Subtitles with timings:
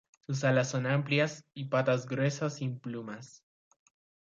[0.25, 3.43] Sus alas son amplias, y patas gruesas sin plumas.